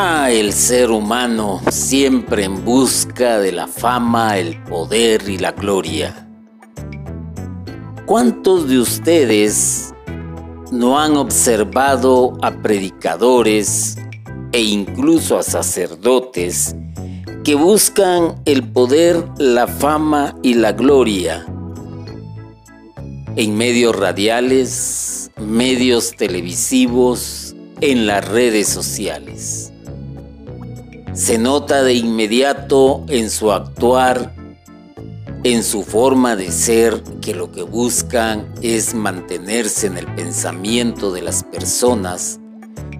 [0.00, 6.28] Ah, el ser humano siempre en busca de la fama, el poder y la gloria.
[8.06, 9.92] ¿Cuántos de ustedes
[10.70, 13.96] no han observado a predicadores
[14.52, 16.76] e incluso a sacerdotes
[17.42, 21.44] que buscan el poder, la fama y la gloria
[23.34, 29.67] en medios radiales, medios televisivos, en las redes sociales?
[31.18, 34.32] Se nota de inmediato en su actuar,
[35.42, 41.22] en su forma de ser, que lo que buscan es mantenerse en el pensamiento de
[41.22, 42.38] las personas,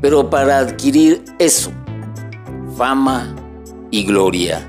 [0.01, 1.71] pero para adquirir eso,
[2.77, 3.37] fama
[3.93, 4.69] y gloria.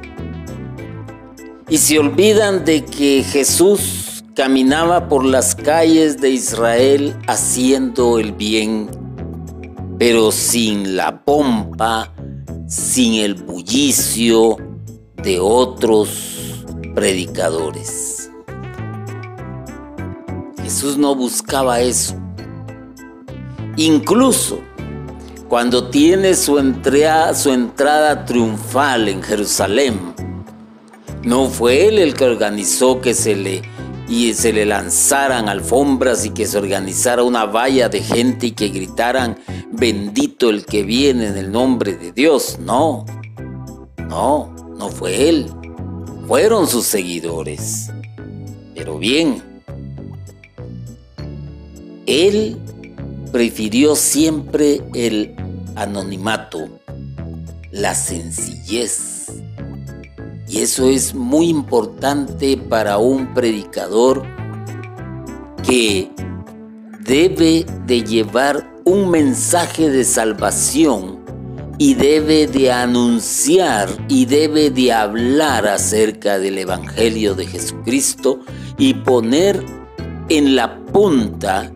[1.70, 8.92] Y se olvidan de que Jesús caminaba por las calles de Israel haciendo el bien,
[9.98, 12.14] pero sin la pompa,
[12.70, 14.58] sin el bullicio
[15.16, 18.30] de otros predicadores.
[20.62, 22.16] Jesús no buscaba eso.
[23.76, 24.60] Incluso
[25.48, 30.00] cuando tiene su, entrada, su entrada triunfal en Jerusalén,
[31.24, 33.64] no fue él el que organizó que se le
[34.08, 38.70] y se le lanzaran alfombras y que se organizara una valla de gente y que
[38.70, 39.38] gritaran,
[39.80, 42.58] bendito el que viene en el nombre de Dios.
[42.60, 43.06] No,
[44.08, 45.48] no, no fue él.
[46.28, 47.90] Fueron sus seguidores.
[48.76, 49.42] Pero bien,
[52.06, 52.58] él
[53.32, 55.36] prefirió siempre el
[55.76, 56.70] anonimato,
[57.72, 59.20] la sencillez
[60.50, 64.24] y eso es muy importante para un predicador
[65.64, 66.10] que
[67.02, 71.20] debe de llevar un mensaje de salvación
[71.78, 78.40] y debe de anunciar y debe de hablar acerca del Evangelio de Jesucristo
[78.80, 79.64] y poner
[80.30, 81.72] en la punta,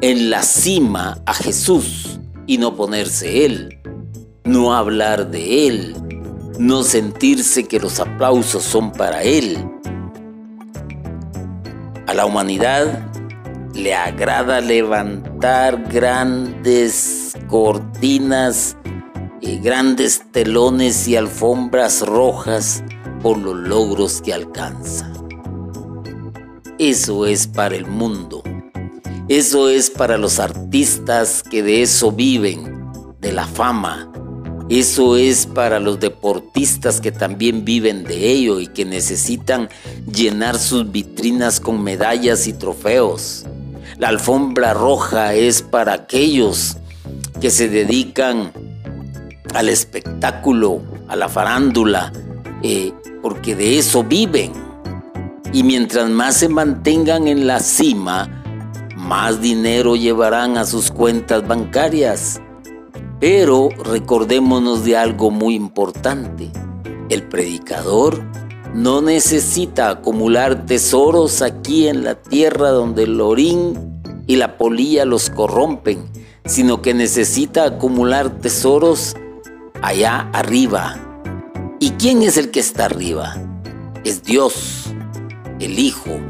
[0.00, 3.78] en la cima a Jesús y no ponerse Él,
[4.44, 5.96] no hablar de Él,
[6.58, 9.58] no sentirse que los aplausos son para Él.
[12.06, 13.06] A la humanidad
[13.74, 18.76] le agrada levantar grandes cortinas,
[19.40, 22.82] y grandes telones y alfombras rojas
[23.22, 25.12] por los logros que alcanza.
[26.78, 28.42] Eso es para el mundo.
[29.28, 34.10] Eso es para los artistas que de eso viven, de la fama,
[34.68, 39.68] eso es para los deportistas que también viven de ello y que necesitan
[40.12, 43.45] llenar sus vitrinas con medallas y trofeos.
[43.98, 46.76] La alfombra roja es para aquellos
[47.40, 48.52] que se dedican
[49.54, 52.12] al espectáculo, a la farándula,
[52.62, 52.92] eh,
[53.22, 54.52] porque de eso viven.
[55.54, 58.28] Y mientras más se mantengan en la cima,
[58.96, 62.42] más dinero llevarán a sus cuentas bancarias.
[63.18, 66.50] Pero recordémonos de algo muy importante.
[67.08, 68.20] El predicador
[68.76, 75.30] no necesita acumular tesoros aquí en la tierra donde el orín y la polilla los
[75.30, 76.04] corrompen,
[76.44, 79.16] sino que necesita acumular tesoros
[79.80, 80.98] allá arriba.
[81.80, 83.34] ¿Y quién es el que está arriba?
[84.04, 84.92] Es Dios,
[85.58, 86.20] el Hijo,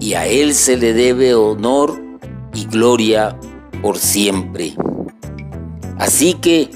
[0.00, 1.98] y a Él se le debe honor
[2.52, 3.38] y gloria
[3.80, 4.74] por siempre.
[5.96, 6.68] Así que,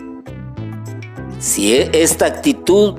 [1.38, 2.94] si e, esta actitud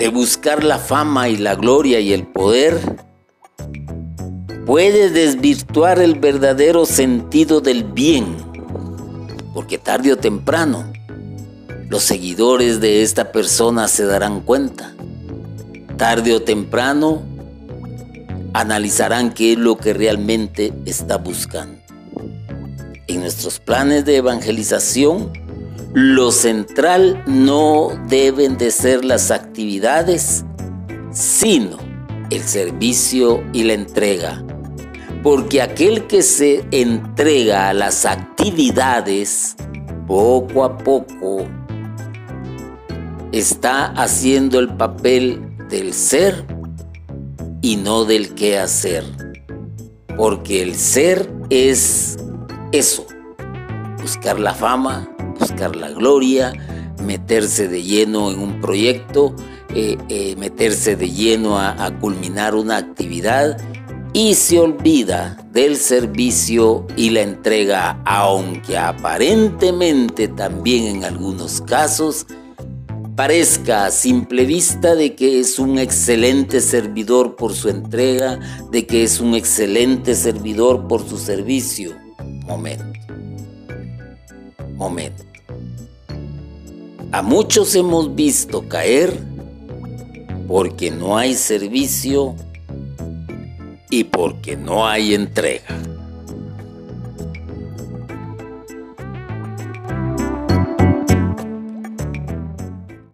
[0.00, 2.80] de buscar la fama y la gloria y el poder
[4.64, 8.34] puede desvirtuar el verdadero sentido del bien,
[9.52, 10.90] porque tarde o temprano
[11.90, 14.94] los seguidores de esta persona se darán cuenta.
[15.98, 17.22] Tarde o temprano
[18.54, 21.78] analizarán qué es lo que realmente está buscando.
[23.06, 25.30] En nuestros planes de evangelización,
[25.92, 30.44] lo central no deben de ser las actividades,
[31.10, 31.78] sino
[32.30, 34.44] el servicio y la entrega.
[35.22, 39.56] Porque aquel que se entrega a las actividades,
[40.06, 41.44] poco a poco,
[43.32, 46.46] está haciendo el papel del ser
[47.62, 49.04] y no del qué hacer.
[50.16, 52.16] Porque el ser es
[52.72, 53.06] eso,
[54.00, 55.08] buscar la fama,
[55.50, 56.52] buscar la gloria,
[57.02, 59.34] meterse de lleno en un proyecto,
[59.74, 63.56] eh, eh, meterse de lleno a, culminar una actividad
[64.12, 72.26] y se olvida del servicio y la entrega, aunque aparentemente también en algunos casos
[73.16, 78.38] parezca a simple vista de que es un excelente servidor por su entrega,
[78.70, 81.92] de que es un excelente servidor por su servicio.
[82.46, 82.84] Momento.
[84.76, 85.29] Momento.
[87.12, 89.12] A muchos hemos visto caer
[90.46, 92.36] porque no hay servicio
[93.90, 95.89] y porque no hay entrega.